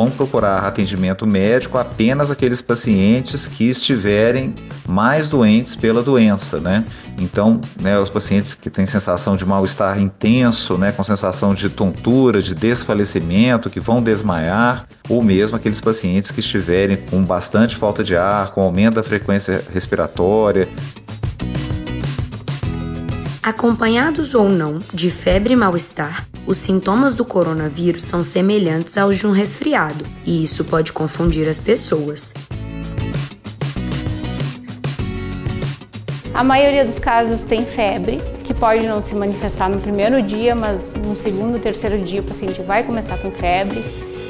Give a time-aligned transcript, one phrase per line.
[0.00, 4.54] vão procurar atendimento médico apenas aqueles pacientes que estiverem
[4.88, 6.86] mais doentes pela doença, né?
[7.18, 12.40] Então, né, os pacientes que têm sensação de mal-estar intenso, né, com sensação de tontura,
[12.40, 18.16] de desfalecimento, que vão desmaiar, ou mesmo aqueles pacientes que estiverem com bastante falta de
[18.16, 20.66] ar, com aumento da frequência respiratória,
[23.42, 29.24] Acompanhados ou não de febre e mal-estar, os sintomas do coronavírus são semelhantes aos de
[29.24, 32.34] um resfriado, e isso pode confundir as pessoas.
[36.34, 40.92] A maioria dos casos tem febre, que pode não se manifestar no primeiro dia, mas
[40.94, 43.84] no segundo, terceiro dia o paciente vai começar com febre.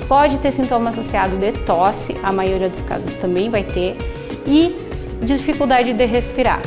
[0.06, 3.97] Pode ter sintoma associado de tosse, a maioria dos casos também vai ter,
[4.47, 4.77] e
[5.25, 6.61] dificuldade de respirar.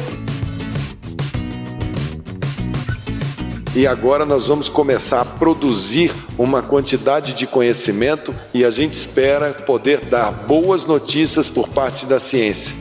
[3.76, 9.52] E agora nós vamos começar a produzir uma quantidade de conhecimento e a gente espera
[9.52, 12.76] poder dar boas notícias por parte da ciência.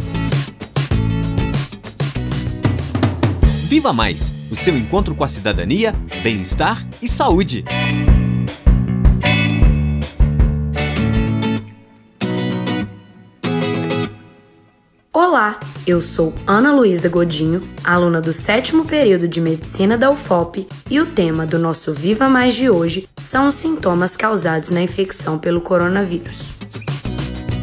[3.69, 7.65] Viva Mais o seu encontro com a cidadania, bem-estar e saúde.
[15.11, 21.01] Olá, eu sou Ana Luísa Godinho, aluna do sétimo período de Medicina da UFOP, e
[21.01, 25.61] o tema do nosso Viva Mais de hoje são os sintomas causados na infecção pelo
[25.61, 26.53] coronavírus.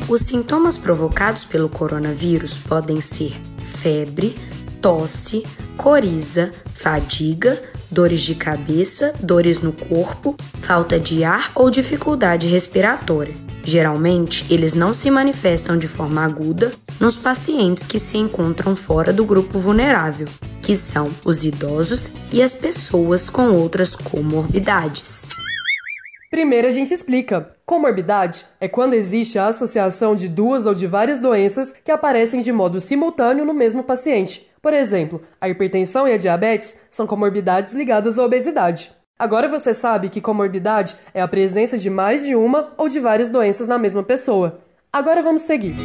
[0.07, 3.39] Os sintomas provocados pelo coronavírus podem ser
[3.81, 4.35] febre,
[4.81, 5.45] tosse,
[5.77, 13.33] coriza, fadiga, dores de cabeça, dores no corpo, falta de ar ou dificuldade respiratória.
[13.63, 19.25] Geralmente, eles não se manifestam de forma aguda nos pacientes que se encontram fora do
[19.25, 20.27] grupo vulnerável,
[20.61, 25.29] que são os idosos e as pessoas com outras comorbidades.
[26.29, 27.55] Primeiro a gente explica.
[27.65, 32.51] Comorbidade é quando existe a associação de duas ou de várias doenças que aparecem de
[32.51, 34.47] modo simultâneo no mesmo paciente.
[34.61, 38.91] Por exemplo, a hipertensão e a diabetes são comorbidades ligadas à obesidade.
[39.17, 43.29] Agora você sabe que comorbidade é a presença de mais de uma ou de várias
[43.29, 44.61] doenças na mesma pessoa.
[44.93, 45.75] Agora vamos seguir.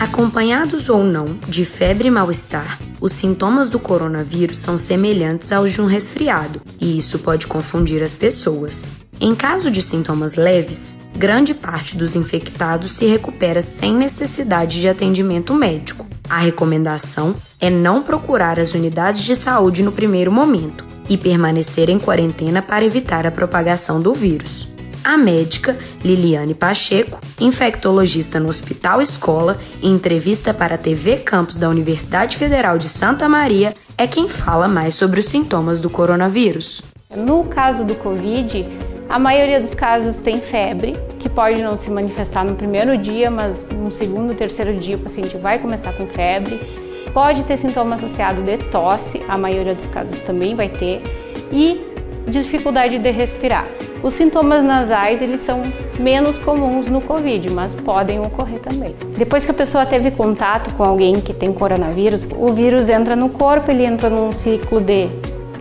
[0.00, 5.82] Acompanhados ou não de febre e mal-estar, os sintomas do coronavírus são semelhantes aos de
[5.82, 8.88] um resfriado, e isso pode confundir as pessoas.
[9.20, 15.52] Em caso de sintomas leves, grande parte dos infectados se recupera sem necessidade de atendimento
[15.52, 16.06] médico.
[16.30, 21.98] A recomendação é não procurar as unidades de saúde no primeiro momento, e permanecer em
[21.98, 24.69] quarentena para evitar a propagação do vírus.
[25.02, 31.68] A médica Liliane Pacheco, infectologista no Hospital Escola, em entrevista para a TV Campus da
[31.68, 36.82] Universidade Federal de Santa Maria, é quem fala mais sobre os sintomas do coronavírus.
[37.14, 38.66] No caso do Covid,
[39.08, 43.68] a maioria dos casos tem febre, que pode não se manifestar no primeiro dia, mas
[43.70, 46.80] no segundo, terceiro dia o paciente vai começar com febre
[47.12, 51.02] Pode ter sintoma associado de tosse, a maioria dos casos também vai ter,
[51.52, 51.80] e
[52.28, 53.66] dificuldade de respirar.
[54.02, 55.62] Os sintomas nasais eles são
[55.98, 58.94] menos comuns no Covid, mas podem ocorrer também.
[59.16, 63.28] Depois que a pessoa teve contato com alguém que tem coronavírus, o vírus entra no
[63.28, 65.08] corpo, ele entra num ciclo de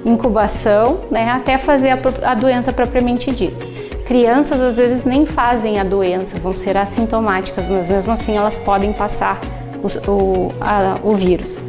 [0.05, 3.67] incubação, né, até fazer a, a doença propriamente dita.
[4.05, 8.93] Crianças às vezes nem fazem a doença, vão ser assintomáticas, mas mesmo assim elas podem
[8.93, 9.39] passar
[9.83, 11.59] o, o, a, o vírus.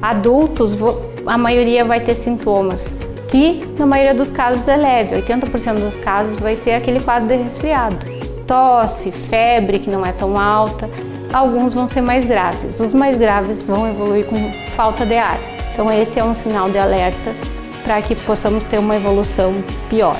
[0.00, 0.76] Adultos,
[1.26, 2.96] a maioria vai ter sintomas,
[3.36, 7.36] que na maioria dos casos é leve, 80% dos casos vai ser aquele quadro de
[7.36, 7.98] resfriado.
[8.46, 10.88] Tosse, febre que não é tão alta,
[11.34, 12.80] alguns vão ser mais graves.
[12.80, 14.36] Os mais graves vão evoluir com
[14.74, 15.38] falta de ar.
[15.70, 17.34] Então esse é um sinal de alerta
[17.84, 19.52] para que possamos ter uma evolução
[19.90, 20.18] pior.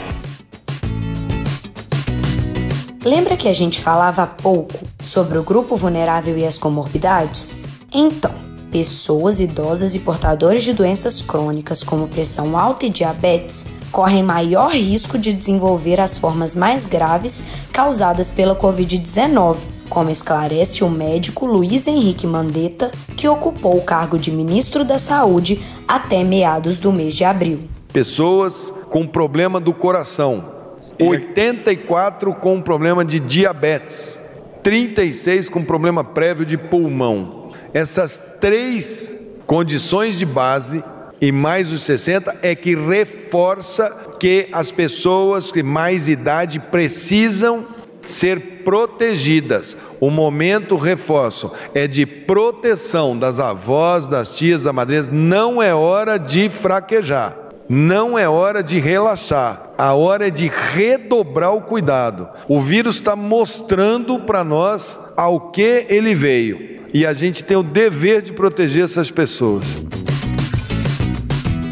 [3.03, 7.59] Lembra que a gente falava há pouco sobre o grupo vulnerável e as comorbidades?
[7.91, 8.35] Então,
[8.77, 15.17] pessoas idosas e portadores de doenças crônicas como pressão alta e diabetes correm maior risco
[15.17, 17.43] de desenvolver as formas mais graves
[17.73, 19.57] causadas pela Covid-19,
[19.89, 25.65] como esclarece o médico Luiz Henrique Mandetta, que ocupou o cargo de ministro da Saúde
[25.89, 27.61] até meados do mês de abril.
[27.95, 30.45] Pessoas com problema do coração,
[31.01, 34.21] 84 com problema de diabetes,
[34.63, 37.46] 36 com problema prévio de pulmão.
[37.77, 39.15] Essas três
[39.47, 40.83] condições de base
[41.21, 47.67] e mais os 60 é que reforça que as pessoas de mais idade precisam
[48.03, 49.77] ser protegidas.
[50.01, 55.03] O momento, reforço, é de proteção das avós, das tias, da madrinha.
[55.13, 57.37] Não é hora de fraquejar,
[57.69, 62.27] não é hora de relaxar A hora é de redobrar o cuidado.
[62.49, 66.76] O vírus está mostrando para nós ao que ele veio.
[66.97, 69.67] E a gente tem o dever de proteger essas pessoas.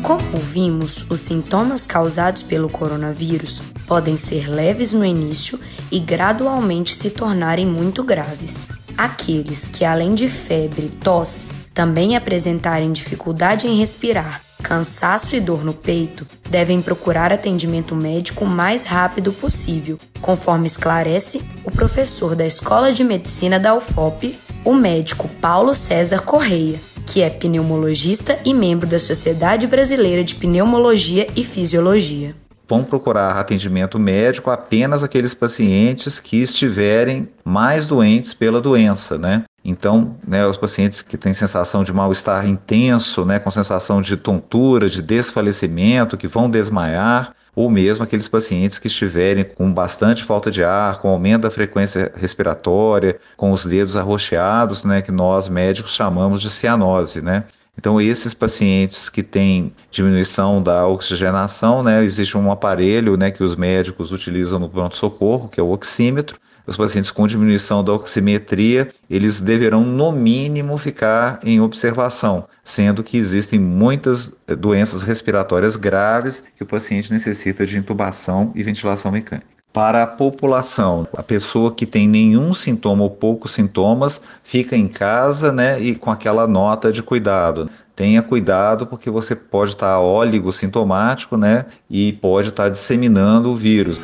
[0.03, 5.59] Como vimos, os sintomas causados pelo coronavírus podem ser leves no início
[5.91, 8.69] e gradualmente se tornarem muito graves.
[8.99, 15.73] Aqueles que, além de febre, tosse, também apresentarem dificuldade em respirar, cansaço e dor no
[15.73, 22.93] peito, devem procurar atendimento médico o mais rápido possível, conforme esclarece o professor da Escola
[22.93, 28.99] de Medicina da UFOP, o médico Paulo César Correia que é pneumologista e membro da
[28.99, 32.35] Sociedade Brasileira de Pneumologia e Fisiologia.
[32.67, 39.45] Vão procurar atendimento médico apenas aqueles pacientes que estiverem mais doentes pela doença, né?
[39.65, 44.89] Então, né, os pacientes que têm sensação de mal-estar intenso, né, com sensação de tontura,
[44.89, 50.63] de desfalecimento, que vão desmaiar, ou mesmo aqueles pacientes que estiverem com bastante falta de
[50.63, 56.43] ar, com aumento da frequência respiratória, com os dedos arroxeados, né, que nós médicos chamamos
[56.43, 57.45] de cianose, né?
[57.77, 63.57] Então, esses pacientes que têm diminuição da oxigenação, né, existe um aparelho né, que os
[63.57, 69.41] médicos utilizam no pronto-socorro, que é o oxímetro, os pacientes com diminuição da oximetria, eles
[69.41, 76.63] deverão, no mínimo, ficar em observação, sendo que existem muitas eh, doenças respiratórias graves que
[76.63, 79.55] o paciente necessita de intubação e ventilação mecânica.
[79.75, 85.53] Para a população, a pessoa que tem nenhum sintoma ou poucos sintomas fica em casa
[85.53, 87.69] né, e com aquela nota de cuidado.
[87.97, 94.01] Tenha cuidado porque você pode estar óligo sintomático né, e pode estar disseminando o vírus.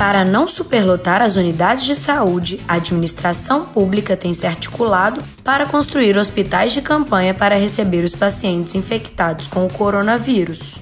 [0.00, 6.16] Para não superlotar as unidades de saúde, a administração pública tem se articulado para construir
[6.16, 10.78] hospitais de campanha para receber os pacientes infectados com o coronavírus.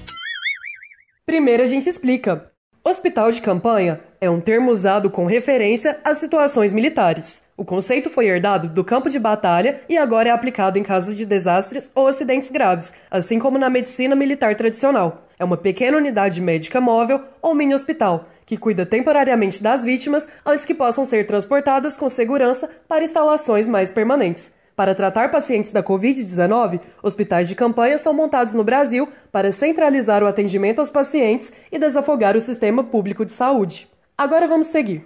[1.25, 2.49] Primeiro a gente explica.
[2.81, 7.43] Hospital de campanha é um termo usado com referência a situações militares.
[7.57, 11.25] O conceito foi herdado do campo de batalha e agora é aplicado em casos de
[11.25, 15.27] desastres ou acidentes graves, assim como na medicina militar tradicional.
[15.37, 20.65] É uma pequena unidade médica móvel ou mini hospital que cuida temporariamente das vítimas antes
[20.65, 24.51] que possam ser transportadas com segurança para instalações mais permanentes.
[24.75, 30.25] Para tratar pacientes da Covid-19, hospitais de campanha são montados no Brasil para centralizar o
[30.25, 33.87] atendimento aos pacientes e desafogar o sistema público de saúde.
[34.17, 35.05] Agora vamos seguir.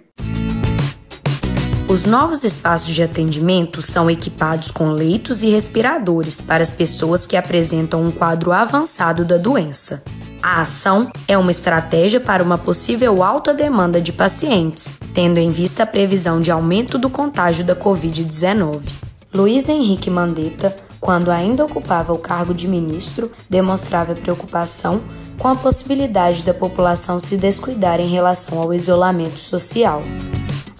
[1.86, 7.36] Os novos espaços de atendimento são equipados com leitos e respiradores para as pessoas que
[7.36, 10.02] apresentam um quadro avançado da doença.
[10.44, 15.84] A ação é uma estratégia para uma possível alta demanda de pacientes, tendo em vista
[15.84, 18.82] a previsão de aumento do contágio da Covid-19.
[19.32, 25.00] Luiz Henrique Mandetta, quando ainda ocupava o cargo de ministro, demonstrava preocupação
[25.38, 30.02] com a possibilidade da população se descuidar em relação ao isolamento social.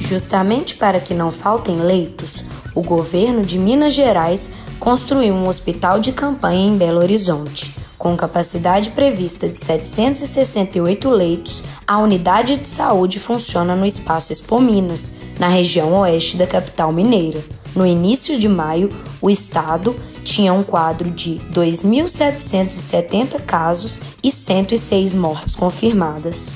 [0.00, 2.42] Justamente para que não faltem leitos,
[2.74, 8.90] o governo de Minas Gerais construiu um hospital de campanha em Belo Horizonte com capacidade
[8.90, 15.92] prevista de 768 leitos, a unidade de saúde funciona no Espaço Expo Minas, na região
[15.94, 17.44] oeste da capital mineira.
[17.74, 18.88] No início de maio,
[19.20, 26.54] o estado tinha um quadro de 2.770 casos e 106 mortes confirmadas.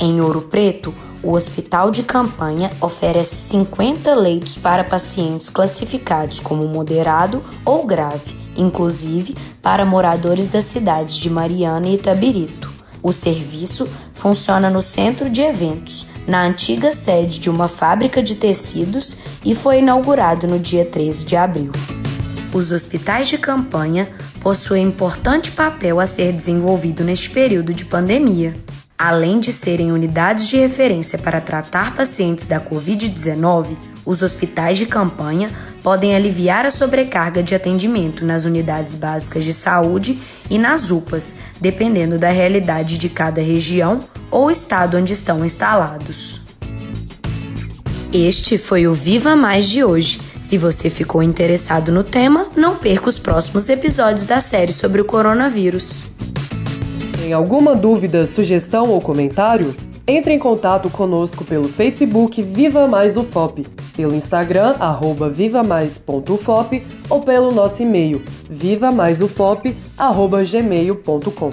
[0.00, 0.92] Em Ouro Preto,
[1.22, 9.36] o hospital de campanha oferece 50 leitos para pacientes classificados como moderado ou grave inclusive
[9.62, 12.70] para moradores das cidades de Mariana e Itabirito.
[13.02, 19.16] O serviço funciona no centro de eventos, na antiga sede de uma fábrica de tecidos
[19.44, 21.72] e foi inaugurado no dia 13 de abril.
[22.52, 24.08] Os hospitais de campanha
[24.40, 28.54] possuem importante papel a ser desenvolvido neste período de pandemia.
[28.98, 35.50] Além de serem unidades de referência para tratar pacientes da Covid-19, os hospitais de campanha
[35.82, 40.18] podem aliviar a sobrecarga de atendimento nas unidades básicas de saúde
[40.48, 46.40] e nas UPAs, dependendo da realidade de cada região ou estado onde estão instalados.
[48.12, 50.20] Este foi o Viva Mais de hoje.
[50.40, 55.04] Se você ficou interessado no tema, não perca os próximos episódios da série sobre o
[55.04, 56.04] coronavírus.
[57.18, 59.74] Tem alguma dúvida, sugestão ou comentário?
[60.10, 63.64] Entre em contato conosco pelo Facebook Viva Mais UFOP,
[63.96, 71.50] pelo Instagram arroba vivamais.ufop ou pelo nosso e-mail vivamaisufop@gmail.com.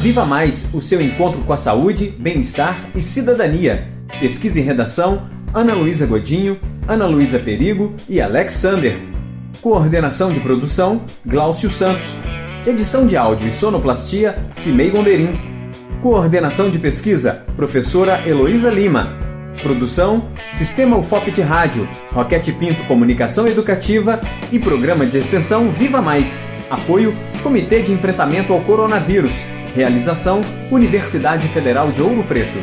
[0.00, 3.86] Viva Mais, o seu encontro com a saúde, bem-estar e cidadania.
[4.18, 6.58] Pesquisa e redação: Ana Luísa Godinho,
[6.88, 8.98] Ana Luísa Perigo e Alexander.
[9.60, 12.18] Coordenação de produção: Glaucio Santos.
[12.66, 15.38] Edição de áudio e sonoplastia, Cimei Gonderim.
[16.02, 19.16] Coordenação de pesquisa, professora Heloísa Lima.
[19.62, 24.20] Produção, Sistema UFOP de Rádio, Roquete Pinto Comunicação Educativa
[24.52, 26.40] e Programa de Extensão Viva Mais.
[26.68, 29.44] Apoio, Comitê de Enfrentamento ao Coronavírus.
[29.74, 32.58] Realização, Universidade Federal de Ouro Preto.